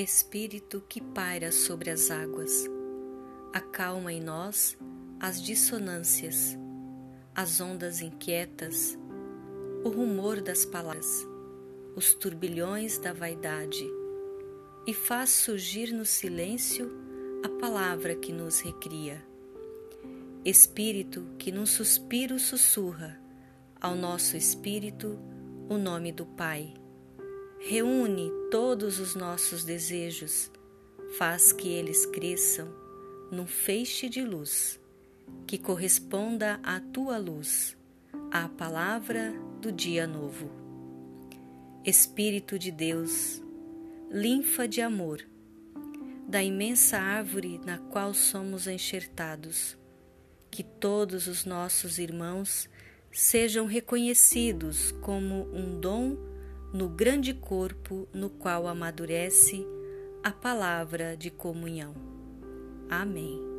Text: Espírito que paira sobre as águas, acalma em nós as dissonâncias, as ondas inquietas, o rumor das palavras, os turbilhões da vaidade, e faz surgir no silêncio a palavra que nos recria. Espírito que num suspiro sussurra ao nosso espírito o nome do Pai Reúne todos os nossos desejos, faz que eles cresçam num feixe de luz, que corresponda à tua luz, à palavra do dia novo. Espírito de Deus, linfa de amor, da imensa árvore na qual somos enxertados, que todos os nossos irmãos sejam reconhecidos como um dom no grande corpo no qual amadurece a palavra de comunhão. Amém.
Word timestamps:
Espírito 0.00 0.80
que 0.88 1.00
paira 1.00 1.50
sobre 1.50 1.90
as 1.90 2.08
águas, 2.08 2.70
acalma 3.52 4.12
em 4.12 4.20
nós 4.20 4.78
as 5.18 5.42
dissonâncias, 5.42 6.56
as 7.34 7.60
ondas 7.60 8.00
inquietas, 8.00 8.96
o 9.84 9.88
rumor 9.88 10.40
das 10.40 10.64
palavras, 10.64 11.26
os 11.96 12.14
turbilhões 12.14 12.96
da 12.98 13.12
vaidade, 13.12 13.84
e 14.86 14.94
faz 14.94 15.30
surgir 15.30 15.92
no 15.92 16.04
silêncio 16.04 16.92
a 17.44 17.48
palavra 17.60 18.14
que 18.14 18.32
nos 18.32 18.60
recria. 18.60 19.20
Espírito 20.44 21.26
que 21.40 21.50
num 21.50 21.66
suspiro 21.66 22.38
sussurra 22.38 23.20
ao 23.80 23.96
nosso 23.96 24.36
espírito 24.36 25.18
o 25.68 25.76
nome 25.76 26.12
do 26.12 26.24
Pai 26.24 26.72
Reúne 27.60 28.30
todos 28.52 29.00
os 29.00 29.16
nossos 29.16 29.64
desejos, 29.64 30.50
faz 31.18 31.52
que 31.52 31.68
eles 31.68 32.06
cresçam 32.06 32.68
num 33.32 33.46
feixe 33.46 34.08
de 34.08 34.22
luz, 34.22 34.80
que 35.44 35.58
corresponda 35.58 36.60
à 36.62 36.78
tua 36.80 37.18
luz, 37.18 37.76
à 38.30 38.48
palavra 38.48 39.34
do 39.60 39.72
dia 39.72 40.06
novo. 40.06 40.48
Espírito 41.84 42.58
de 42.58 42.70
Deus, 42.70 43.42
linfa 44.08 44.68
de 44.68 44.80
amor, 44.80 45.26
da 46.28 46.42
imensa 46.42 46.96
árvore 46.96 47.60
na 47.66 47.78
qual 47.78 48.14
somos 48.14 48.68
enxertados, 48.68 49.76
que 50.48 50.62
todos 50.62 51.26
os 51.26 51.44
nossos 51.44 51.98
irmãos 51.98 52.70
sejam 53.10 53.66
reconhecidos 53.66 54.92
como 55.02 55.48
um 55.52 55.80
dom 55.80 56.27
no 56.72 56.88
grande 56.88 57.32
corpo 57.32 58.08
no 58.12 58.28
qual 58.28 58.66
amadurece 58.66 59.66
a 60.22 60.30
palavra 60.30 61.16
de 61.16 61.30
comunhão. 61.30 61.94
Amém. 62.90 63.57